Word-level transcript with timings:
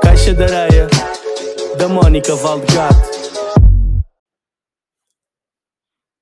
Caixa 0.00 0.32
de 0.32 0.44
areia 0.44 0.86
da 1.76 1.88
Mónica 1.88 2.36
Valdegato. 2.36 2.94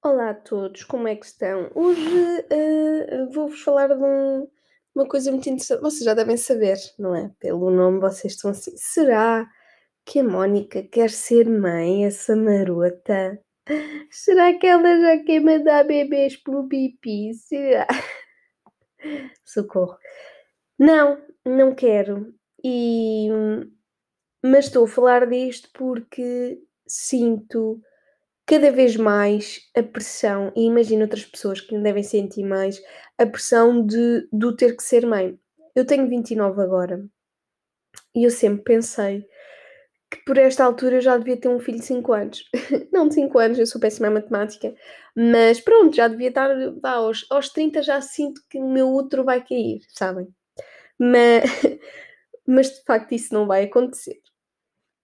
Olá 0.02 0.30
a 0.30 0.34
todos, 0.34 0.84
como 0.84 1.06
é 1.06 1.14
que 1.14 1.26
estão? 1.26 1.70
Hoje 1.74 2.00
uh, 2.00 3.30
vou-vos 3.32 3.60
falar 3.60 3.88
de 3.88 4.02
um, 4.02 4.48
uma 4.94 5.06
coisa 5.06 5.30
muito 5.30 5.46
interessante. 5.48 5.82
Vocês 5.82 6.04
já 6.04 6.14
devem 6.14 6.38
saber, 6.38 6.78
não 6.98 7.14
é? 7.14 7.30
Pelo 7.38 7.70
nome 7.70 8.00
vocês 8.00 8.32
estão 8.32 8.50
assim. 8.50 8.72
Será 8.76 9.46
que 10.06 10.20
a 10.20 10.24
Mónica 10.24 10.82
quer 10.82 11.10
ser 11.10 11.48
mãe, 11.50 12.06
essa 12.06 12.34
marota? 12.34 13.43
Será 14.10 14.52
que 14.58 14.66
ela 14.66 15.00
já 15.00 15.24
quer 15.24 15.40
mandar 15.40 15.84
bebês 15.84 16.36
pelo 16.36 16.68
pipi? 16.68 17.32
Será? 17.34 17.86
Socorro. 19.44 19.96
Não, 20.78 21.22
não 21.44 21.74
quero. 21.74 22.34
E, 22.62 23.28
mas 24.42 24.66
estou 24.66 24.84
a 24.84 24.88
falar 24.88 25.26
disto 25.26 25.68
porque 25.74 26.60
sinto 26.86 27.80
cada 28.46 28.70
vez 28.70 28.96
mais 28.96 29.60
a 29.74 29.82
pressão, 29.82 30.52
e 30.54 30.66
imagino 30.66 31.02
outras 31.02 31.24
pessoas 31.24 31.60
que 31.60 31.78
devem 31.78 32.02
sentir 32.02 32.44
mais, 32.44 32.80
a 33.18 33.24
pressão 33.24 33.84
de, 33.84 34.28
de 34.30 34.56
ter 34.56 34.76
que 34.76 34.82
ser 34.82 35.06
mãe. 35.06 35.38
Eu 35.74 35.86
tenho 35.86 36.08
29 36.08 36.60
agora 36.60 37.04
e 38.14 38.24
eu 38.24 38.30
sempre 38.30 38.62
pensei 38.62 39.26
que 40.14 40.24
por 40.24 40.38
esta 40.38 40.64
altura 40.64 40.96
eu 40.96 41.00
já 41.00 41.16
devia 41.16 41.36
ter 41.36 41.48
um 41.48 41.58
filho 41.58 41.78
de 41.78 41.84
5 41.84 42.12
anos. 42.12 42.44
Não 42.92 43.08
de 43.08 43.14
5 43.14 43.38
anos, 43.38 43.58
eu 43.58 43.66
sou 43.66 43.80
péssima 43.80 44.06
em 44.08 44.10
matemática, 44.10 44.74
mas 45.14 45.60
pronto, 45.60 45.96
já 45.96 46.06
devia 46.08 46.28
estar 46.28 46.48
vá, 46.80 46.92
aos, 46.92 47.26
aos 47.30 47.48
30 47.48 47.82
já 47.82 48.00
sinto 48.00 48.40
que 48.48 48.58
o 48.58 48.68
meu 48.68 48.88
outro 48.88 49.24
vai 49.24 49.44
cair, 49.44 49.80
sabem? 49.88 50.28
Mas, 50.98 51.42
mas 52.46 52.70
de 52.70 52.84
facto 52.84 53.12
isso 53.12 53.34
não 53.34 53.46
vai 53.46 53.64
acontecer. 53.64 54.20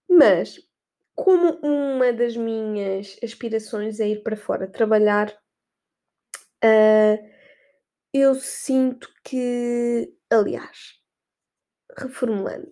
Mas 0.08 0.56
como 1.14 1.58
uma 1.62 2.12
das 2.12 2.36
minhas 2.36 3.18
aspirações 3.22 4.00
é 4.00 4.08
ir 4.08 4.22
para 4.22 4.36
fora 4.36 4.66
trabalhar, 4.66 5.30
uh, 6.64 7.30
eu 8.12 8.34
sinto 8.34 9.08
que, 9.24 10.12
aliás, 10.30 10.94
reformulando, 11.98 12.70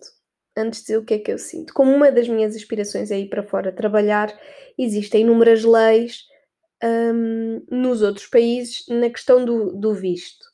antes 0.59 0.79
de 0.79 0.85
dizer 0.87 0.97
o 0.97 1.05
que 1.05 1.13
é 1.15 1.19
que 1.19 1.31
eu 1.31 1.37
sinto, 1.37 1.73
como 1.73 1.93
uma 1.93 2.11
das 2.11 2.27
minhas 2.27 2.55
aspirações 2.55 3.11
é 3.11 3.19
ir 3.19 3.29
para 3.29 3.43
fora 3.43 3.71
trabalhar, 3.71 4.33
existem 4.77 5.21
inúmeras 5.21 5.63
leis 5.63 6.25
um, 6.83 7.65
nos 7.69 8.01
outros 8.01 8.27
países 8.27 8.85
na 8.87 9.09
questão 9.09 9.43
do, 9.43 9.73
do 9.73 9.93
visto. 9.93 10.45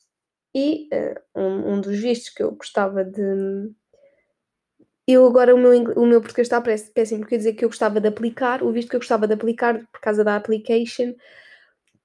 E 0.54 0.88
uh, 0.92 1.40
um, 1.40 1.74
um 1.74 1.80
dos 1.80 1.98
vistos 1.98 2.30
que 2.30 2.42
eu 2.42 2.52
gostava 2.52 3.04
de, 3.04 3.70
eu 5.06 5.24
agora 5.24 5.54
o 5.54 5.58
meu, 5.58 5.70
o 5.94 6.04
meu 6.04 6.20
português 6.20 6.46
está 6.46 6.60
péssimo 6.60 7.20
porque 7.20 7.36
quer 7.36 7.36
dizer 7.38 7.52
que 7.52 7.64
eu 7.64 7.68
gostava 7.68 8.00
de 8.00 8.08
aplicar, 8.08 8.62
o 8.62 8.72
visto 8.72 8.90
que 8.90 8.96
eu 8.96 9.00
gostava 9.00 9.26
de 9.26 9.34
aplicar 9.34 9.86
por 9.92 10.00
causa 10.00 10.24
da 10.24 10.34
application, 10.34 11.14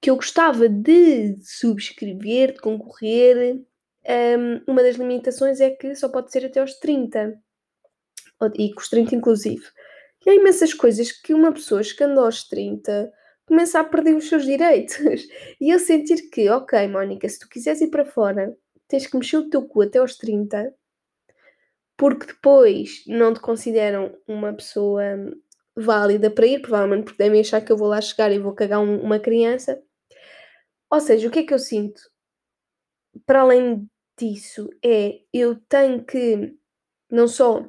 que 0.00 0.08
eu 0.08 0.16
gostava 0.16 0.68
de 0.68 1.36
subscrever, 1.42 2.54
de 2.54 2.60
concorrer. 2.60 3.60
Um, 4.08 4.72
uma 4.72 4.82
das 4.82 4.96
limitações 4.96 5.60
é 5.60 5.70
que 5.70 5.94
só 5.96 6.08
pode 6.08 6.30
ser 6.30 6.46
até 6.46 6.60
aos 6.60 6.74
30, 6.74 7.40
e 8.56 8.72
com 8.72 8.80
os 8.80 8.88
30 8.88 9.14
inclusive. 9.14 9.64
E 10.24 10.30
há 10.30 10.34
imensas 10.34 10.72
coisas 10.72 11.12
que 11.12 11.34
uma 11.34 11.52
pessoa 11.52 11.82
chegando 11.82 12.20
aos 12.20 12.44
30 12.44 13.12
começa 13.46 13.80
a 13.80 13.84
perder 13.84 14.14
os 14.16 14.28
seus 14.28 14.44
direitos. 14.44 14.96
E 15.60 15.70
eu 15.70 15.78
sentir 15.78 16.30
que, 16.30 16.48
ok, 16.48 16.88
Mónica, 16.88 17.28
se 17.28 17.38
tu 17.38 17.48
quiseres 17.48 17.80
ir 17.80 17.88
para 17.88 18.04
fora, 18.04 18.56
tens 18.88 19.06
que 19.06 19.16
mexer 19.16 19.36
o 19.36 19.48
teu 19.48 19.62
cu 19.62 19.82
até 19.82 19.98
aos 19.98 20.16
30 20.16 20.74
porque 21.96 22.26
depois 22.26 23.04
não 23.06 23.32
te 23.32 23.38
consideram 23.38 24.16
uma 24.26 24.52
pessoa 24.52 25.04
válida 25.76 26.30
para 26.30 26.46
ir, 26.46 26.60
provavelmente 26.60 27.04
porque 27.04 27.22
devem 27.22 27.40
achar 27.40 27.60
que 27.60 27.70
eu 27.70 27.76
vou 27.76 27.86
lá 27.86 28.00
chegar 28.00 28.32
e 28.32 28.40
vou 28.40 28.52
cagar 28.54 28.80
um, 28.80 29.00
uma 29.00 29.20
criança. 29.20 29.80
Ou 30.90 31.00
seja, 31.00 31.28
o 31.28 31.30
que 31.30 31.38
é 31.38 31.42
que 31.44 31.54
eu 31.54 31.60
sinto? 31.60 32.02
Para 33.24 33.42
além 33.42 33.88
disso, 34.18 34.68
é 34.84 35.20
eu 35.32 35.54
tenho 35.68 36.04
que, 36.04 36.54
não 37.08 37.28
só 37.28 37.64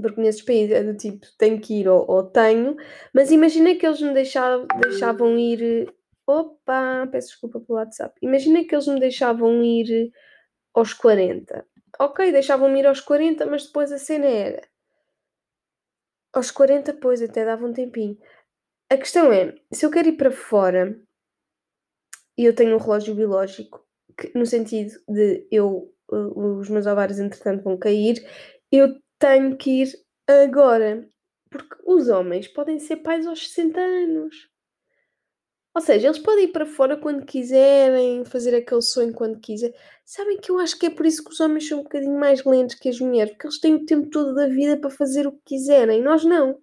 porque 0.00 0.20
nesses 0.20 0.42
países 0.42 0.72
é 0.72 0.82
do 0.82 0.96
tipo 0.96 1.26
tenho 1.38 1.60
que 1.60 1.80
ir 1.80 1.88
ou, 1.88 2.04
ou 2.08 2.24
tenho, 2.24 2.76
mas 3.14 3.30
imagina 3.30 3.74
que 3.74 3.86
eles 3.86 4.00
me 4.00 4.12
deixavam, 4.14 4.66
deixavam 4.80 5.38
ir. 5.38 5.92
Opa, 6.26 7.08
peço 7.10 7.28
desculpa 7.28 7.60
pelo 7.60 7.78
WhatsApp. 7.78 8.14
Imagina 8.22 8.62
que 8.64 8.74
eles 8.74 8.86
me 8.86 9.00
deixavam 9.00 9.62
ir 9.64 10.12
aos 10.74 10.92
40 10.92 11.64
ok, 11.98 12.30
deixavam-me 12.32 12.80
ir 12.80 12.86
aos 12.86 13.00
40, 13.00 13.46
mas 13.46 13.66
depois 13.66 13.92
a 13.92 13.98
cena 13.98 14.26
era. 14.26 14.68
Aos 16.32 16.50
40, 16.50 16.94
pois, 16.94 17.20
até 17.22 17.44
dava 17.44 17.66
um 17.66 17.72
tempinho. 17.72 18.18
A 18.90 18.96
questão 18.96 19.32
é, 19.32 19.54
se 19.72 19.84
eu 19.84 19.90
quero 19.90 20.08
ir 20.08 20.16
para 20.16 20.30
fora 20.30 20.98
e 22.36 22.44
eu 22.44 22.54
tenho 22.54 22.74
um 22.74 22.78
relógio 22.78 23.14
biológico, 23.14 23.84
que, 24.16 24.36
no 24.38 24.46
sentido 24.46 24.92
de 25.08 25.46
eu, 25.50 25.92
uh, 26.10 26.58
os 26.58 26.68
meus 26.68 26.86
ovários 26.86 27.18
entretanto 27.18 27.64
vão 27.64 27.76
cair, 27.76 28.24
eu 28.70 28.98
tenho 29.18 29.56
que 29.56 29.82
ir 29.82 29.92
agora. 30.26 31.08
Porque 31.50 31.76
os 31.84 32.08
homens 32.08 32.46
podem 32.46 32.78
ser 32.78 32.96
pais 32.98 33.26
aos 33.26 33.48
60 33.48 33.80
anos. 33.80 34.48
Ou 35.74 35.80
seja, 35.80 36.08
eles 36.08 36.18
podem 36.18 36.46
ir 36.46 36.48
para 36.48 36.66
fora 36.66 36.96
quando 36.96 37.24
quiserem, 37.24 38.24
fazer 38.24 38.54
aquele 38.54 38.82
sonho 38.82 39.12
quando 39.12 39.38
quiserem. 39.38 39.74
Sabem 40.04 40.36
que 40.36 40.50
eu 40.50 40.58
acho 40.58 40.78
que 40.78 40.86
é 40.86 40.90
por 40.90 41.06
isso 41.06 41.22
que 41.22 41.30
os 41.30 41.40
homens 41.40 41.68
são 41.68 41.80
um 41.80 41.82
bocadinho 41.84 42.18
mais 42.18 42.44
lentos 42.44 42.74
que 42.74 42.88
as 42.88 42.98
mulheres, 42.98 43.32
porque 43.32 43.46
eles 43.46 43.60
têm 43.60 43.74
o 43.74 43.86
tempo 43.86 44.10
todo 44.10 44.34
da 44.34 44.48
vida 44.48 44.76
para 44.76 44.90
fazer 44.90 45.26
o 45.26 45.32
que 45.32 45.42
quiserem. 45.44 46.02
Nós 46.02 46.24
não. 46.24 46.58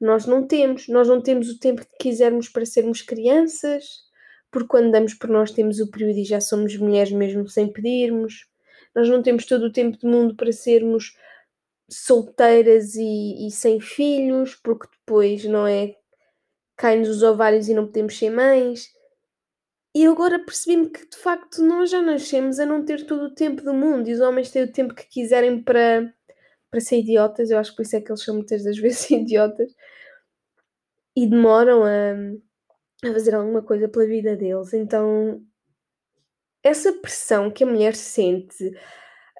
Nós 0.00 0.26
não 0.26 0.46
temos. 0.46 0.86
Nós 0.88 1.08
não 1.08 1.20
temos 1.20 1.48
o 1.48 1.58
tempo 1.58 1.82
que 1.82 1.98
quisermos 1.98 2.48
para 2.48 2.64
sermos 2.64 3.02
crianças, 3.02 3.84
porque 4.50 4.68
quando 4.68 4.92
damos 4.92 5.14
por 5.14 5.28
nós 5.28 5.50
temos 5.50 5.80
o 5.80 5.90
período 5.90 6.18
e 6.18 6.24
já 6.24 6.40
somos 6.40 6.76
mulheres 6.76 7.12
mesmo 7.12 7.48
sem 7.48 7.66
pedirmos. 7.72 8.46
Nós 8.94 9.08
não 9.08 9.22
temos 9.22 9.44
todo 9.44 9.64
o 9.64 9.72
tempo 9.72 9.98
do 9.98 10.06
mundo 10.06 10.36
para 10.36 10.52
sermos 10.52 11.16
solteiras 12.00 12.94
e, 12.96 13.46
e 13.46 13.50
sem 13.50 13.80
filhos, 13.80 14.54
porque 14.54 14.88
depois 14.98 15.44
não 15.44 15.66
é 15.66 15.94
cai-nos 16.76 17.08
os 17.08 17.22
ovários 17.22 17.68
e 17.68 17.74
não 17.74 17.86
podemos 17.86 18.16
ser 18.18 18.30
mães. 18.30 18.92
E 19.94 20.06
agora 20.06 20.38
percebi-me 20.44 20.90
que 20.90 21.08
de 21.08 21.16
facto 21.16 21.62
nós 21.62 21.90
já 21.90 22.02
nascemos 22.02 22.58
a 22.58 22.66
não 22.66 22.84
ter 22.84 23.06
todo 23.06 23.26
o 23.26 23.34
tempo 23.34 23.62
do 23.62 23.72
mundo 23.72 24.08
e 24.08 24.12
os 24.12 24.20
homens 24.20 24.50
têm 24.50 24.64
o 24.64 24.72
tempo 24.72 24.94
que 24.94 25.06
quiserem 25.06 25.62
para, 25.62 26.12
para 26.70 26.80
ser 26.80 26.98
idiotas. 26.98 27.50
Eu 27.50 27.58
acho 27.58 27.70
que 27.70 27.76
por 27.76 27.82
isso 27.82 27.96
é 27.96 28.00
que 28.00 28.10
eles 28.10 28.24
são 28.24 28.34
muitas 28.34 28.64
das 28.64 28.76
vezes 28.78 29.10
idiotas 29.10 29.72
e 31.16 31.28
demoram 31.28 31.84
a, 31.84 33.08
a 33.08 33.12
fazer 33.12 33.34
alguma 33.34 33.62
coisa 33.62 33.88
pela 33.88 34.06
vida 34.06 34.36
deles. 34.36 34.72
Então, 34.74 35.40
essa 36.62 36.92
pressão 36.94 37.50
que 37.50 37.62
a 37.62 37.66
mulher 37.66 37.94
sente 37.94 38.72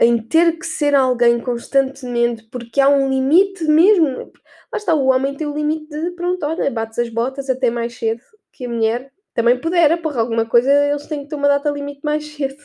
em 0.01 0.19
ter 0.19 0.59
que 0.59 0.67
ser 0.67 0.95
alguém 0.95 1.39
constantemente, 1.41 2.45
porque 2.45 2.81
há 2.81 2.89
um 2.89 3.09
limite 3.09 3.65
mesmo. 3.65 4.33
Lá 4.73 4.77
está, 4.79 4.95
o 4.95 5.07
homem 5.07 5.35
tem 5.37 5.47
o 5.47 5.55
limite 5.55 5.89
de, 5.89 6.11
pronto, 6.13 6.45
olha, 6.45 6.71
bates 6.71 6.99
as 6.99 7.09
botas 7.09 7.49
até 7.49 7.71
mais 7.71 7.95
cedo 7.97 8.23
que 8.53 8.67
a 8.67 8.69
mulher. 8.69 9.13
Também 9.35 9.61
pudera, 9.61 9.97
por 9.97 10.17
alguma 10.17 10.47
coisa, 10.47 10.71
eles 10.87 11.07
têm 11.07 11.25
que 11.25 11.29
ter 11.29 11.37
uma 11.37 11.49
data 11.49 11.71
limite 11.71 12.01
mais 12.05 12.27
cedo. 12.35 12.63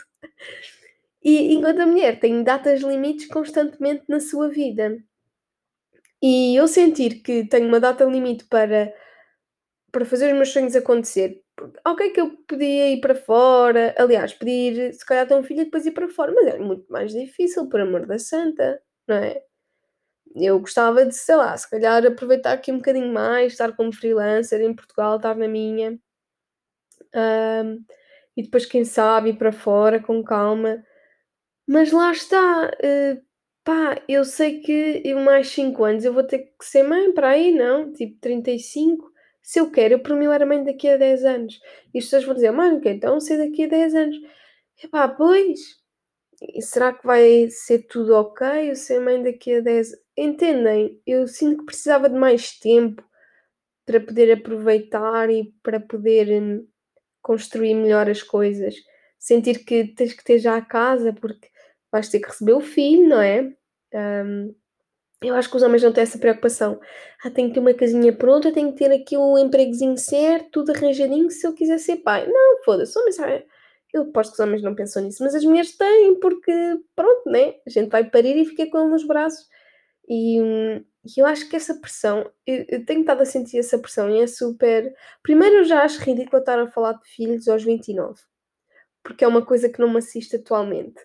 E 1.24 1.54
enquanto 1.54 1.80
a 1.82 1.86
mulher 1.86 2.20
tem 2.20 2.44
datas 2.44 2.82
limites 2.82 3.28
constantemente 3.28 4.04
na 4.08 4.20
sua 4.20 4.50
vida. 4.50 4.98
E 6.22 6.56
eu 6.56 6.68
sentir 6.68 7.22
que 7.22 7.46
tenho 7.46 7.68
uma 7.68 7.80
data 7.80 8.04
limite 8.06 8.46
para, 8.46 8.94
para 9.92 10.06
fazer 10.06 10.28
os 10.32 10.36
meus 10.36 10.50
sonhos 10.50 10.76
acontecer, 10.76 11.42
ok 11.86 12.12
que 12.12 12.22
eu 12.22 12.32
podia 12.48 12.92
ir 12.92 13.02
para 13.02 13.16
fora, 13.16 13.96
aliás, 13.98 14.34
podia 14.34 14.72
ir, 14.72 14.94
se 14.94 15.06
calhar 15.06 15.28
ter 15.28 15.36
um 15.36 15.44
filho 15.44 15.62
e 15.62 15.66
depois 15.66 15.86
ir 15.86 15.92
para 15.92 16.10
fora, 16.10 16.32
mas 16.34 16.48
era 16.48 16.64
muito 16.64 16.86
mais 16.92 17.12
difícil, 17.14 17.68
por 17.70 17.80
amor 17.82 18.06
da 18.06 18.20
santa, 18.20 18.82
não 19.08 19.16
é? 19.18 19.42
Eu 20.36 20.60
gostava 20.60 21.06
de, 21.06 21.16
sei 21.16 21.36
lá, 21.36 21.56
se 21.58 21.70
calhar 21.70 22.06
aproveitar 22.06 22.54
aqui 22.54 22.72
um 22.72 22.78
bocadinho 22.78 23.12
mais, 23.14 23.54
estar 23.54 23.76
como 23.76 23.94
freelancer 23.94 24.62
em 24.62 24.74
Portugal, 24.76 25.18
estar 25.18 25.36
na 25.36 25.48
minha, 25.48 26.00
um, 27.16 27.84
e 28.38 28.44
depois, 28.44 28.66
quem 28.66 28.86
sabe, 28.86 29.32
ir 29.32 29.38
para 29.38 29.52
fora 29.52 30.02
com 30.02 30.24
calma. 30.24 30.84
Mas 31.68 31.92
lá 31.92 32.12
está, 32.12 32.68
uh, 32.70 33.22
pá, 33.64 34.02
eu 34.10 34.26
sei 34.26 34.62
que 34.62 35.02
em 35.06 35.16
mais 35.16 35.50
5 35.50 35.84
anos 35.86 36.06
eu 36.06 36.14
vou 36.14 36.24
ter 36.24 36.40
que 36.60 36.66
ser 36.66 36.84
mãe 36.84 37.14
para 37.14 37.30
aí, 37.32 37.54
não? 37.54 37.92
Tipo 37.94 38.20
35 38.22 39.09
se 39.42 39.60
eu 39.60 39.72
quero, 39.72 39.96
eu 39.96 40.00
por 40.00 40.16
mim 40.16 40.26
eu 40.26 40.32
era 40.32 40.46
mãe 40.46 40.64
daqui 40.64 40.90
a 40.90 40.98
10 40.98 41.26
anos. 41.26 41.60
E 41.94 42.00
as 42.00 42.06
pessoas 42.06 42.26
vão 42.26 42.36
dizer, 42.36 42.52
mãe, 42.52 42.80
então 42.86 43.20
ser 43.20 43.38
daqui 43.38 43.64
a 43.64 43.68
10 43.68 43.96
anos. 43.96 44.18
Epá, 44.84 45.08
pois, 45.08 45.60
e 46.42 46.62
será 46.62 46.94
que 46.94 47.06
vai 47.06 47.50
ser 47.50 47.88
tudo 47.88 48.16
ok 48.16 48.70
eu 48.70 48.76
ser 48.76 49.00
mãe 49.02 49.22
daqui 49.22 49.56
a 49.56 49.62
10 49.62 49.92
Entendem? 50.18 51.02
Eu 51.06 51.28
sinto 51.28 51.60
que 51.60 51.66
precisava 51.66 52.10
de 52.10 52.16
mais 52.16 52.58
tempo 52.60 53.04
para 53.86 54.00
poder 54.00 54.32
aproveitar 54.32 55.30
e 55.30 55.54
para 55.64 55.80
poder 55.80 56.30
hum, 56.42 56.68
construir 57.22 57.74
melhor 57.74 58.10
as 58.10 58.22
coisas, 58.22 58.76
sentir 59.18 59.66
que 59.66 59.86
tens 59.96 60.14
que 60.14 60.24
ter 60.24 60.40
já 60.40 60.58
a 60.58 60.62
casa 60.62 61.14
porque 61.14 61.48
vais 61.92 62.10
ter 62.10 62.20
que 62.20 62.28
receber 62.28 62.54
o 62.54 62.62
filho, 62.62 63.08
não 63.08 63.22
é? 63.22 63.54
Um, 63.94 64.56
eu 65.22 65.36
acho 65.36 65.50
que 65.50 65.58
os 65.58 65.64
homens 65.64 65.84
não 65.84 65.92
têm 65.92 66.04
essa 66.04 66.18
preocupação. 66.18 66.80
Ah, 67.24 67.30
tenho 67.30 67.50
que 67.50 67.56
ter 67.56 67.60
uma 67.60 67.74
casinha 67.74 68.14
pronta, 68.14 68.54
tenho 68.54 68.72
que 68.72 68.80
ter 68.80 68.92
aqui 68.92 69.18
um 69.18 69.38
empregozinho 69.38 69.98
certo, 69.98 70.50
tudo 70.52 70.72
arranjadinho, 70.72 71.30
se 71.30 71.46
eu 71.46 71.54
quiser 71.54 71.78
ser 71.78 71.98
pai. 71.98 72.28
Não, 72.28 72.64
foda-se, 72.64 72.98
homens, 72.98 73.18
eu 73.94 74.04
aposto 74.04 74.32
que 74.32 74.42
os 74.42 74.48
homens 74.48 74.62
não 74.62 74.76
pensam 74.76 75.04
nisso, 75.04 75.24
mas 75.24 75.36
as 75.36 75.44
mulheres 75.44 75.76
têm, 75.76 76.20
porque, 76.20 76.52
pronto, 76.96 77.30
né? 77.30 77.56
A 77.66 77.70
gente 77.70 77.90
vai 77.90 78.04
parir 78.10 78.38
e 78.38 78.46
fica 78.46 78.70
com 78.70 78.88
nos 78.88 79.06
braços. 79.06 79.48
E, 80.08 80.38
e 80.38 81.20
eu 81.20 81.26
acho 81.26 81.50
que 81.50 81.56
essa 81.56 81.76
pressão, 81.76 82.32
eu, 82.46 82.66
eu, 82.70 82.86
tenho 82.86 83.02
estado 83.02 83.22
a 83.22 83.26
sentir 83.26 83.60
essa 83.60 83.78
pressão 83.80 84.10
e 84.10 84.22
é 84.22 84.28
super. 84.28 84.94
Primeiro, 85.24 85.58
eu 85.58 85.64
já 85.66 85.84
acho 85.84 86.02
ridículo 86.02 86.40
estar 86.40 86.60
a 86.60 86.68
falar 86.68 86.94
de 86.94 87.08
filhos 87.10 87.48
aos 87.48 87.64
29, 87.64 88.22
porque 89.04 89.24
é 89.24 89.28
uma 89.28 89.46
coisa 89.46 89.70
que 89.70 89.80
não 89.80 89.90
me 89.90 89.98
assiste 89.98 90.36
atualmente. 90.36 91.00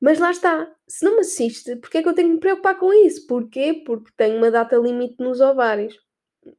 Mas 0.00 0.18
lá 0.18 0.30
está, 0.30 0.74
se 0.88 1.04
não 1.04 1.14
me 1.16 1.20
assiste, 1.20 1.76
porque 1.76 1.98
é 1.98 2.02
que 2.02 2.08
eu 2.08 2.14
tenho 2.14 2.28
que 2.28 2.34
me 2.34 2.40
preocupar 2.40 2.78
com 2.78 2.92
isso? 2.92 3.26
Porquê? 3.26 3.82
Porque 3.84 4.10
tenho 4.16 4.38
uma 4.38 4.50
data 4.50 4.76
limite 4.76 5.16
nos 5.18 5.40
ovários, 5.40 5.94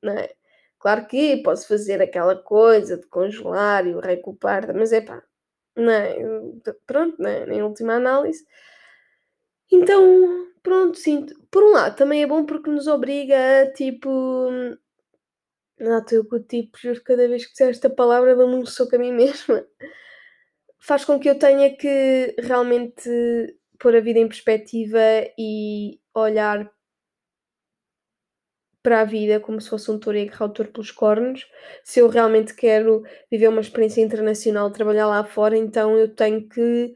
não 0.02 0.14
é? 0.14 0.32
Claro 0.80 1.08
que 1.08 1.38
posso 1.44 1.68
fazer 1.68 2.02
aquela 2.02 2.36
coisa 2.36 2.98
de 2.98 3.08
congelar 3.08 3.86
e 3.88 4.00
recuperar, 4.00 4.76
mas 4.76 4.94
é 4.94 5.02
pá, 5.02 5.24
não 5.76 5.92
é? 5.92 6.16
Pronto, 6.86 7.16
não 7.20 7.30
é? 7.30 7.46
em 7.54 7.64
última 7.64 7.96
análise. 7.96 8.46
Então, 9.72 10.48
pronto, 10.62 10.98
sim. 10.98 11.26
Por 11.50 11.64
um 11.64 11.72
lado, 11.72 11.96
também 11.96 12.24
é 12.24 12.28
bom 12.28 12.46
porque 12.46 12.70
nos 12.70 12.88
obriga 12.88 13.64
a 13.64 13.74
tipo. 13.74 14.10
Não, 15.80 15.98
estou 16.00 16.24
com 16.26 16.36
o 16.36 16.40
tipo, 16.40 16.78
juro, 16.78 17.02
cada 17.04 17.28
vez 17.28 17.46
que 17.46 17.52
disser 17.52 17.70
esta 17.70 17.90
palavra 17.90 18.36
dou-me 18.36 18.56
um 18.56 18.66
soco 18.66 18.96
a 18.96 19.00
mim 19.00 19.12
mesma 19.12 19.66
faz 20.82 21.06
com 21.06 21.20
que 21.20 21.30
eu 21.30 21.38
tenha 21.40 21.76
que 21.76 22.36
realmente 22.40 23.10
pôr 23.80 23.96
a 23.96 24.02
vida 24.02 24.20
em 24.20 24.28
perspectiva 24.28 25.00
e 25.38 26.00
olhar 26.14 26.70
para 28.84 29.02
a 29.02 29.06
vida 29.06 29.40
como 29.40 29.62
se 29.62 29.70
fosse 29.70 29.92
um 29.92 30.00
touro 30.00 30.18
e 30.18 30.24
agarrar 30.24 30.46
o 30.46 30.50
touro 30.50 30.72
pelos 30.72 30.92
cornos. 30.92 31.48
Se 31.84 32.00
eu 32.00 32.08
realmente 32.10 32.56
quero 32.56 33.04
viver 33.30 33.48
uma 33.48 33.62
experiência 33.62 34.02
internacional, 34.02 34.72
trabalhar 34.72 35.08
lá 35.08 35.24
fora, 35.24 35.56
então 35.56 35.98
eu 35.98 36.14
tenho 36.14 36.48
que 36.50 36.96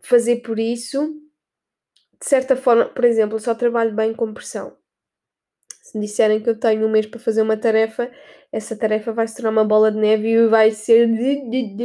fazer 0.00 0.36
por 0.36 0.58
isso. 0.58 1.20
De 2.20 2.26
certa 2.26 2.56
forma, 2.56 2.86
por 2.86 3.04
exemplo, 3.04 3.36
eu 3.36 3.40
só 3.40 3.54
trabalho 3.54 3.94
bem 3.94 4.14
com 4.14 4.32
pressão. 4.32 4.76
Se 5.86 5.96
me 5.96 6.04
disserem 6.04 6.42
que 6.42 6.50
eu 6.50 6.58
tenho 6.58 6.84
um 6.84 6.90
mês 6.90 7.06
para 7.06 7.20
fazer 7.20 7.42
uma 7.42 7.56
tarefa, 7.56 8.10
essa 8.50 8.76
tarefa 8.76 9.12
vai 9.12 9.28
se 9.28 9.36
tornar 9.36 9.50
uma 9.50 9.64
bola 9.64 9.92
de 9.92 9.98
neve 9.98 10.30
e 10.30 10.46
vai 10.48 10.72
ser. 10.72 11.08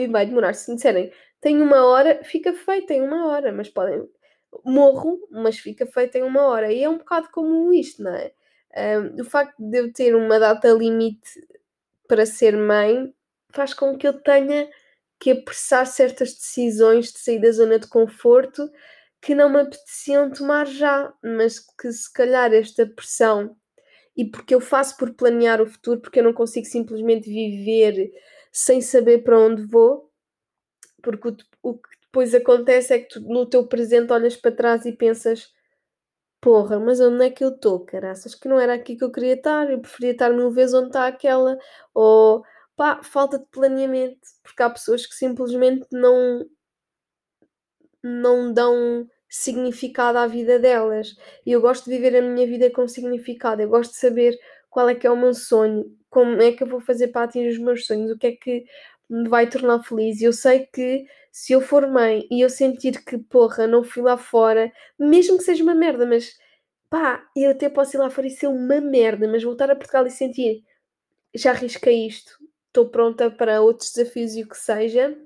vai 0.09 0.25
demorar. 0.25 0.56
Se 0.56 0.71
me 0.71 0.75
disserem 0.77 1.12
tenho 1.39 1.63
uma 1.63 1.86
hora, 1.86 2.24
fica 2.24 2.51
feita 2.51 2.95
em 2.95 3.01
uma 3.03 3.27
hora, 3.27 3.51
mas 3.51 3.69
podem. 3.69 4.03
Morro, 4.65 5.19
mas 5.30 5.59
fica 5.59 5.86
feita 5.86 6.18
em 6.18 6.24
uma 6.24 6.42
hora. 6.48 6.74
E 6.74 6.83
é 6.83 6.89
um 6.89 6.98
bocado 6.98 7.30
como 7.31 7.71
isto, 7.71 8.01
não 8.01 8.12
é? 8.15 8.31
Um, 8.75 9.21
o 9.21 9.24
facto 9.24 9.56
de 9.59 9.77
eu 9.77 9.94
ter 9.94 10.15
uma 10.15 10.39
data 10.39 10.69
limite 10.69 11.30
para 12.07 12.25
ser 12.25 12.57
mãe 12.57 13.13
faz 13.53 13.71
com 13.71 13.95
que 14.00 14.07
eu 14.07 14.13
tenha 14.13 14.68
que 15.19 15.30
apressar 15.30 15.86
certas 15.86 16.33
decisões 16.33 17.12
de 17.12 17.19
sair 17.19 17.39
da 17.39 17.51
zona 17.51 17.77
de 17.77 17.88
conforto 17.88 18.68
que 19.21 19.36
não 19.36 19.48
me 19.48 19.62
apeteciam 19.62 20.31
tomar 20.31 20.65
já, 20.65 21.13
mas 21.24 21.59
que 21.59 21.92
se 21.92 22.12
calhar 22.12 22.51
esta 22.51 22.88
pressão 22.88 23.56
e 24.16 24.25
porque 24.25 24.54
eu 24.56 24.62
faço 24.62 24.98
por 24.98 25.13
planear 25.13 25.62
o 25.62 25.68
futuro, 25.68 26.02
porque 26.02 26.19
eu 26.19 26.24
não 26.24 26.34
consigo 26.34 26.66
simplesmente 26.66 27.30
viver 27.30 28.12
sem 28.52 28.81
saber 28.81 29.24
para 29.24 29.40
onde 29.40 29.63
vou, 29.63 30.12
porque 31.02 31.30
o, 31.30 31.36
o 31.63 31.74
que 31.75 31.90
depois 32.02 32.36
acontece 32.36 32.94
é 32.94 33.00
que 33.00 33.10
tu, 33.10 33.22
no 33.22 33.46
teu 33.46 33.68
presente 33.68 34.12
olhas 34.12 34.36
para 34.36 34.52
trás 34.56 34.86
e 34.86 34.92
pensas 34.92 35.54
porra, 36.42 36.80
mas 36.80 37.00
onde 37.00 37.25
é 37.25 37.30
que 37.30 37.44
eu 37.44 37.50
estou, 37.50 37.86
caraças? 37.86 38.34
Que 38.36 38.50
não 38.50 38.60
era 38.60 38.74
aqui 38.74 38.96
que 38.98 39.04
eu 39.04 39.12
queria 39.12 39.36
estar, 39.36 39.69
eu 39.69 39.80
preferia 39.80 40.12
estar 40.12 40.31
mil 40.31 40.52
vezes 40.52 40.74
onde 40.74 40.88
está 40.88 41.08
aquela, 41.08 41.58
ou 41.94 42.44
pá, 42.75 43.02
falta 43.04 43.38
de 43.40 43.46
planeamento, 43.46 44.19
porque 44.44 44.63
há 44.63 44.69
pessoas 44.69 45.06
que 45.06 45.13
simplesmente 45.16 45.86
não 45.92 46.46
não 48.04 48.52
dão 48.54 49.08
significado 49.31 50.18
à 50.18 50.28
vida 50.28 50.60
delas. 50.60 51.16
E 51.45 51.51
eu 51.54 51.62
gosto 51.62 51.86
de 51.86 51.92
viver 51.92 52.16
a 52.18 52.22
minha 52.22 52.45
vida 52.45 52.69
com 52.69 52.88
significado. 52.88 53.62
Eu 53.62 53.69
gosto 53.69 53.92
de 53.92 53.98
saber 53.98 54.38
qual 54.69 54.89
é 54.89 54.95
que 54.95 55.07
é 55.07 55.12
o 55.12 55.18
meu 55.18 55.33
sonho, 55.33 55.86
como 56.10 56.42
é 56.42 56.51
que 56.51 56.62
eu 56.63 56.68
vou 56.68 56.81
fazer 56.81 57.07
para 57.07 57.24
atingir 57.24 57.50
os 57.50 57.57
meus 57.57 57.86
sonhos, 57.86 58.12
o 58.12 58.18
que 58.18 58.28
é 58.28 58.31
que 58.33 58.66
me 59.10 59.30
vai 59.30 59.50
tornar 59.50 59.81
feliz. 59.83 60.22
E 60.22 60.25
eu 60.25 60.33
sei 60.33 60.68
que 60.68 61.06
se 61.31 61.54
eu 61.54 61.62
for 61.62 61.88
mãe 61.88 62.28
e 62.30 62.42
eu 62.42 62.50
sentir 62.50 63.04
que, 63.06 63.18
porra, 63.18 63.66
não 63.66 63.83
fui 63.83 64.04
lá 64.04 64.18
fora, 64.18 64.72
mesmo 65.00 65.38
que 65.38 65.44
seja 65.45 65.63
uma 65.63 65.75
merda, 65.75 66.06
mas 66.06 66.38
pá, 66.89 67.25
eu 67.36 67.51
até 67.51 67.69
posso 67.69 67.95
ir 67.95 68.00
lá 68.00 68.10
fora 68.10 68.27
e 68.27 68.31
ser 68.31 68.48
uma 68.48 68.81
merda, 68.81 69.27
mas 69.27 69.44
voltar 69.44 69.72
a 69.72 69.75
Portugal 69.75 70.06
e 70.06 70.12
sentir 70.12 70.63
já 71.34 71.51
arrisquei 71.51 72.07
isto, 72.07 72.38
estou 72.68 72.89
pronta 72.89 73.31
para 73.31 73.62
outros 73.62 73.92
desafios 73.94 74.36
e 74.36 74.44
o 74.44 74.50
que 74.50 74.57
seja 74.57 75.18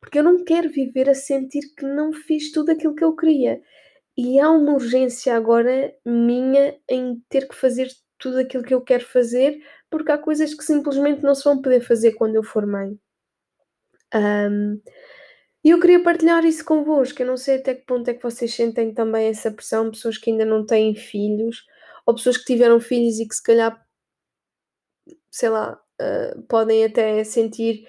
porque 0.00 0.18
eu 0.18 0.24
não 0.24 0.44
quero 0.44 0.70
viver 0.70 1.08
a 1.08 1.14
sentir 1.14 1.74
que 1.76 1.84
não 1.84 2.12
fiz 2.12 2.52
tudo 2.52 2.72
aquilo 2.72 2.94
que 2.94 3.04
eu 3.04 3.14
queria. 3.14 3.60
E 4.16 4.40
há 4.40 4.50
uma 4.50 4.72
urgência 4.74 5.34
agora 5.36 5.94
minha 6.04 6.76
em 6.88 7.22
ter 7.28 7.48
que 7.48 7.54
fazer 7.54 7.88
tudo 8.18 8.38
aquilo 8.38 8.64
que 8.64 8.74
eu 8.74 8.82
quero 8.82 9.04
fazer, 9.04 9.62
porque 9.90 10.12
há 10.12 10.18
coisas 10.18 10.54
que 10.54 10.64
simplesmente 10.64 11.22
não 11.22 11.34
se 11.34 11.44
vão 11.44 11.60
poder 11.60 11.80
fazer 11.80 12.12
quando 12.12 12.36
eu 12.36 12.42
for 12.42 12.66
mãe. 12.66 12.98
Um, 14.14 14.80
e 15.64 15.70
eu 15.70 15.80
queria 15.80 16.02
partilhar 16.02 16.44
isso 16.44 16.64
convosco. 16.64 17.22
Eu 17.22 17.26
não 17.26 17.36
sei 17.36 17.56
até 17.56 17.74
que 17.74 17.84
ponto 17.86 18.08
é 18.08 18.14
que 18.14 18.22
vocês 18.22 18.54
sentem 18.54 18.94
também 18.94 19.28
essa 19.28 19.50
pressão, 19.50 19.90
pessoas 19.90 20.18
que 20.18 20.30
ainda 20.30 20.44
não 20.44 20.64
têm 20.64 20.94
filhos, 20.94 21.64
ou 22.06 22.14
pessoas 22.14 22.38
que 22.38 22.44
tiveram 22.44 22.80
filhos 22.80 23.18
e 23.20 23.28
que 23.28 23.34
se 23.34 23.42
calhar, 23.42 23.86
sei 25.30 25.48
lá, 25.50 25.80
uh, 26.00 26.42
podem 26.48 26.84
até 26.84 27.22
sentir 27.24 27.86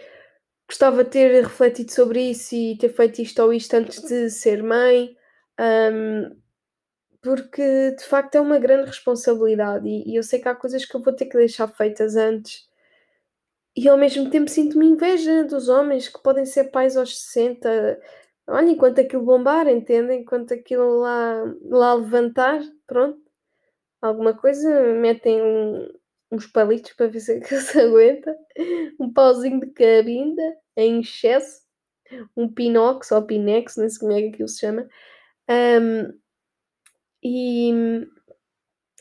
gostava 0.72 1.04
de 1.04 1.10
ter 1.10 1.44
refletido 1.44 1.92
sobre 1.92 2.32
isso 2.32 2.56
e 2.56 2.78
ter 2.78 2.90
feito 2.90 3.22
isto 3.22 3.40
ou 3.44 3.54
isto 3.54 3.74
antes 3.74 4.02
de 4.04 4.30
ser 4.30 4.64
mãe, 4.64 5.16
um, 5.60 6.34
porque 7.22 7.92
de 7.92 8.04
facto 8.06 8.36
é 8.36 8.42
uma 8.42 8.58
grande 8.58 8.88
responsabilidade 8.88 9.88
e, 9.88 10.12
e, 10.12 10.16
eu 10.16 10.24
sei 10.24 10.40
que 10.40 10.48
há 10.48 10.56
coisas 10.56 10.86
que 10.86 10.96
eu 10.96 11.04
vou 11.04 11.14
ter 11.14 11.26
que 11.26 11.38
deixar 11.38 11.68
feitas 11.68 12.16
antes. 12.16 12.70
E 13.76 13.88
ao 13.90 13.98
mesmo 13.98 14.30
tempo 14.30 14.50
sinto-me 14.50 14.86
inveja 14.86 15.44
dos 15.44 15.70
homens 15.70 16.08
que 16.08 16.22
podem 16.24 16.46
ser 16.46 16.66
pais 16.72 16.98
aos 16.98 17.20
60. 17.22 18.00
Olha, 18.48 18.70
enquanto 18.72 19.00
aquilo 19.00 19.24
bombar, 19.24 19.68
entendem? 19.68 20.22
Enquanto 20.22 20.54
aquilo 20.54 21.00
lá, 21.00 21.44
lá 21.66 21.94
levantar, 21.96 22.62
pronto, 22.88 23.20
alguma 24.02 24.34
coisa, 24.34 24.70
metem 24.96 25.42
uns 26.32 26.48
palitos 26.48 26.94
para 26.94 27.08
ver 27.08 27.20
se, 27.20 27.42
se 27.62 27.80
aguenta, 27.80 28.36
um 29.00 29.12
pauzinho 29.12 29.60
de 29.60 29.68
cabinda 29.68 30.42
em 30.76 31.02
excesso, 31.02 31.62
um 32.36 32.48
pinox 32.48 33.12
ou 33.12 33.24
pinex, 33.24 33.78
não 33.78 33.90
sei 33.90 34.00
como 34.00 34.12
é 34.12 34.22
que 34.22 34.28
aquilo 34.30 34.48
se 34.48 34.60
chama. 34.60 34.88
Um, 35.50 36.20
e 37.24 37.72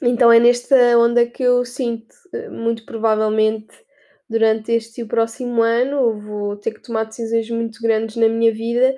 então 0.03 0.33
é 0.33 0.41
nesta 0.41 0.77
onda 0.99 1.27
que 1.27 1.43
eu 1.43 1.65
sinto, 1.65 2.15
muito 2.51 2.85
provavelmente 2.85 3.75
durante 4.29 4.73
este 4.73 5.01
e 5.01 5.05
o 5.05 5.09
próximo 5.09 5.63
ano, 5.63 6.19
vou 6.21 6.57
ter 6.57 6.73
que 6.73 6.83
tomar 6.83 7.05
decisões 7.05 7.51
muito 7.51 7.81
grandes 7.83 8.17
na 8.17 8.29
minha 8.29 8.53
vida 8.53 8.97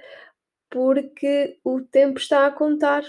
porque 0.71 1.59
o 1.65 1.81
tempo 1.83 2.19
está 2.19 2.47
a 2.47 2.51
contar 2.51 3.03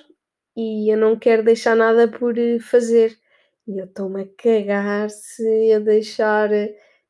e 0.55 0.91
eu 0.91 0.97
não 0.97 1.17
quero 1.17 1.43
deixar 1.43 1.75
nada 1.75 2.07
por 2.07 2.35
fazer. 2.61 3.17
E 3.67 3.79
eu 3.79 3.85
estou-me 3.85 4.23
a 4.23 4.27
cagar 4.37 5.09
se 5.09 5.43
eu 5.69 5.81
deixar 5.83 6.49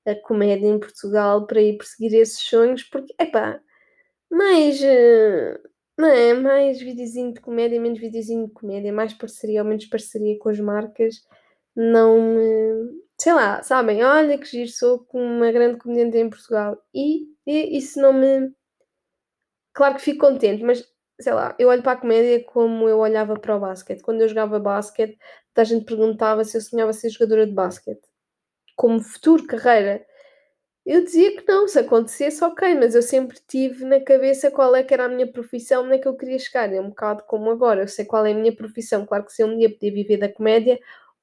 a 0.05 0.15
comédia 0.15 0.67
em 0.67 0.79
Portugal 0.79 1.47
para 1.47 1.61
ir 1.61 1.77
perseguir 1.77 2.13
esses 2.19 2.39
sonhos, 2.41 2.83
porque, 2.83 3.13
epá, 3.19 3.59
mais, 4.31 4.81
eh, 4.83 5.59
não 5.97 6.07
é? 6.09 6.33
Mais 6.33 6.81
videozinho 6.81 7.33
de 7.33 7.41
comédia, 7.41 7.79
menos 7.81 7.99
videozinho 7.99 8.47
de 8.47 8.53
comédia, 8.53 8.93
mais 8.93 9.13
parceria 9.13 9.61
ou 9.63 9.67
menos 9.69 9.85
parceria 9.87 10.37
com 10.39 10.49
as 10.49 10.59
marcas, 10.59 11.15
não. 11.75 12.17
Sei 13.19 13.33
lá, 13.33 13.63
sabem? 13.63 14.03
Olha 14.03 14.37
que 14.37 14.45
giro, 14.45 14.69
sou 14.71 14.99
com 15.05 15.19
uma 15.23 15.51
grande 15.51 15.77
comediante 15.79 16.17
em 16.17 16.29
Portugal. 16.29 16.77
E, 16.93 17.27
e 17.47 17.77
isso 17.77 17.99
não 18.01 18.13
me. 18.13 18.51
Claro 19.73 19.95
que 19.95 20.01
fico 20.01 20.25
contente, 20.27 20.63
mas 20.63 20.83
sei 21.23 21.33
lá, 21.33 21.55
eu 21.59 21.69
olho 21.69 21.83
para 21.83 21.93
a 21.93 21.97
comédia 21.97 22.43
como 22.45 22.87
eu 22.89 22.99
olhava 22.99 23.39
para 23.39 23.55
o 23.55 23.59
basquete. 23.59 24.01
Quando 24.01 24.21
eu 24.21 24.29
jogava 24.29 24.59
basquete, 24.59 25.17
a 25.55 25.63
gente 25.63 25.85
perguntava 25.85 26.43
se 26.43 26.57
eu 26.57 26.61
sonhava 26.61 26.93
ser 26.93 27.09
jogadora 27.09 27.45
de 27.47 27.53
basquete 27.53 28.01
como 28.75 29.01
futuro 29.01 29.45
carreira. 29.47 30.05
Eu 30.85 31.03
dizia 31.03 31.37
que 31.37 31.47
não, 31.47 31.67
se 31.67 31.79
acontecesse, 31.79 32.43
ok, 32.43 32.75
mas 32.75 32.95
eu 32.95 33.01
sempre 33.01 33.39
tive 33.47 33.85
na 33.85 34.01
cabeça 34.01 34.51
qual 34.51 34.75
é 34.75 34.83
que 34.83 34.93
era 34.93 35.05
a 35.05 35.09
minha 35.09 35.31
profissão, 35.31 35.85
onde 35.85 35.95
é 35.95 35.97
que 35.99 36.07
eu 36.07 36.17
queria 36.17 36.39
chegar. 36.39 36.71
É 36.73 36.81
um 36.81 36.89
bocado 36.89 37.23
como 37.25 37.49
agora, 37.51 37.81
eu 37.83 37.87
sei 37.87 38.05
qual 38.05 38.25
é 38.25 38.31
a 38.33 38.35
minha 38.35 38.55
profissão. 38.55 39.05
Claro 39.05 39.25
que 39.25 39.33
se 39.33 39.43
eu 39.43 39.47
um 39.47 39.57
dia 39.57 39.69
poder 39.71 39.91
viver 39.91 40.17
da 40.17 40.29
comédia, 40.31 40.79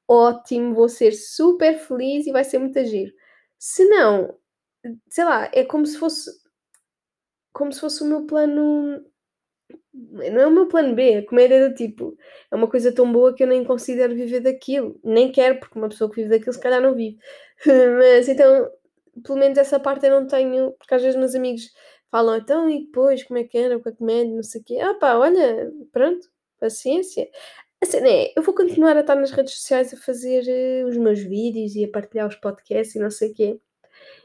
ótimo, 0.08 0.74
vou 0.74 0.88
ser 0.88 1.12
super 1.12 1.78
feliz 1.78 2.26
e 2.26 2.32
vai 2.32 2.44
ser 2.44 2.58
muito 2.58 2.78
agir. 2.78 3.14
Se 3.58 3.84
não, 3.86 4.36
sei 5.08 5.24
lá, 5.24 5.50
é 5.52 5.64
como 5.64 5.86
se 5.86 5.98
fosse 5.98 6.30
como 7.52 7.72
se 7.72 7.80
fosse 7.80 8.02
o 8.02 8.06
meu 8.06 8.26
plano 8.26 9.04
não 9.92 10.40
é 10.40 10.46
o 10.46 10.50
meu 10.50 10.68
plano 10.68 10.94
B, 10.94 11.22
comer 11.22 11.50
era 11.50 11.72
tipo, 11.74 12.16
é 12.50 12.56
uma 12.56 12.68
coisa 12.68 12.92
tão 12.92 13.10
boa 13.12 13.34
que 13.34 13.42
eu 13.42 13.46
nem 13.46 13.64
considero 13.64 14.14
viver 14.14 14.40
daquilo, 14.40 14.98
nem 15.04 15.30
quero, 15.32 15.58
porque 15.60 15.78
uma 15.78 15.88
pessoa 15.88 16.10
que 16.10 16.16
vive 16.16 16.30
daquilo 16.30 16.52
se 16.52 16.60
calhar 16.60 16.80
não 16.80 16.94
vive. 16.94 17.18
Mas 17.98 18.28
então, 18.28 18.70
pelo 19.24 19.38
menos 19.38 19.58
essa 19.58 19.80
parte 19.80 20.06
eu 20.06 20.12
não 20.12 20.26
tenho, 20.26 20.72
porque 20.72 20.94
às 20.94 21.02
vezes 21.02 21.18
meus 21.18 21.34
amigos 21.34 21.72
falam, 22.10 22.36
então 22.36 22.68
e 22.68 22.84
depois, 22.86 23.22
como 23.24 23.38
é 23.38 23.44
que 23.44 23.58
era 23.58 23.78
com 23.78 23.88
a 23.88 23.92
comédia, 23.92 24.34
não 24.34 24.42
sei 24.42 24.60
o 24.60 24.64
quê. 24.64 24.78
Ah 24.80 24.94
pá, 24.94 25.14
olha, 25.16 25.72
pronto, 25.92 26.28
paciência. 26.58 27.28
A 27.82 27.86
cena 27.86 28.08
é, 28.08 28.32
eu 28.36 28.42
vou 28.42 28.54
continuar 28.54 28.96
a 28.96 29.00
estar 29.00 29.14
nas 29.14 29.30
redes 29.30 29.54
sociais 29.54 29.94
a 29.94 29.96
fazer 29.96 30.44
uh, 30.84 30.88
os 30.88 30.96
meus 30.96 31.20
vídeos 31.20 31.74
e 31.76 31.84
a 31.84 31.88
partilhar 31.88 32.28
os 32.28 32.36
podcasts 32.36 32.94
e 32.94 32.98
não 32.98 33.10
sei 33.10 33.30
o 33.30 33.34
quê. 33.34 33.60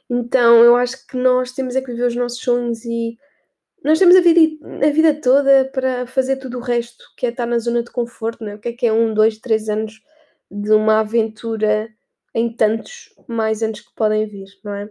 Então 0.09 0.63
eu 0.63 0.75
acho 0.75 1.07
que 1.07 1.17
nós 1.17 1.51
temos 1.53 1.75
é 1.75 1.81
que 1.81 1.91
viver 1.91 2.07
os 2.07 2.15
nossos 2.15 2.39
sonhos 2.39 2.85
e 2.85 3.17
nós 3.86 4.00
temos 4.00 4.15
a 4.15 4.22
vida, 4.22 4.42
a 4.84 4.89
vida 4.89 5.13
toda 5.13 5.70
para 5.72 6.08
fazer 6.08 6.38
tudo 6.38 6.58
o 6.58 6.62
resto, 6.62 7.06
que 7.15 7.27
é 7.27 7.30
estar 7.30 7.46
na 7.46 7.60
zona 7.60 7.84
de 7.84 7.92
conforto, 7.92 8.44
não 8.44 8.54
é? 8.54 8.56
O 8.56 8.60
que 8.60 8.70
é 8.70 8.74
que 8.74 8.88
é 8.88 8.92
um, 8.92 9.13
dois, 9.13 9.38
três 9.38 9.70
anos 9.70 10.01
de 10.50 10.72
uma 10.72 11.01
aventura 11.01 11.88
em 12.34 12.51
tantos 12.51 13.13
mais 13.27 13.62
anos 13.62 13.82
que 13.82 13.94
podem 13.96 14.25
vir, 14.25 14.48
não 14.63 14.74
é? 14.74 14.89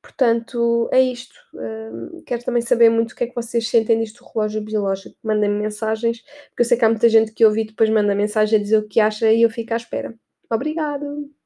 Portanto, 0.00 0.88
é 0.92 1.00
isto. 1.00 1.34
Uh, 1.52 2.22
quero 2.24 2.44
também 2.44 2.62
saber 2.62 2.90
muito 2.90 3.10
o 3.10 3.16
que 3.16 3.24
é 3.24 3.26
que 3.26 3.34
vocês 3.34 3.68
sentem 3.68 3.98
disto 3.98 4.24
do 4.24 4.30
relógio 4.32 4.62
biológico. 4.62 5.16
Mandem-me 5.22 5.60
mensagens, 5.60 6.22
porque 6.50 6.62
eu 6.62 6.64
sei 6.64 6.78
que 6.78 6.84
há 6.84 6.88
muita 6.88 7.08
gente 7.08 7.32
que 7.32 7.44
ouve 7.44 7.62
e 7.62 7.66
depois 7.66 7.90
manda 7.90 8.14
mensagem 8.14 8.56
a 8.56 8.62
dizer 8.62 8.78
o 8.78 8.88
que 8.88 9.00
acha 9.00 9.32
e 9.32 9.42
eu 9.42 9.50
fico 9.50 9.74
à 9.74 9.76
espera. 9.76 10.14
Obrigado! 10.48 11.41